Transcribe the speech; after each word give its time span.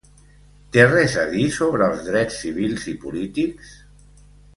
Té 0.75 0.85
res 0.91 1.17
a 1.23 1.25
dir 1.33 1.43
sobre 1.57 1.89
els 1.89 2.01
drets 2.07 2.39
civils 2.45 2.87
i 2.93 2.95
polítics? 3.05 3.75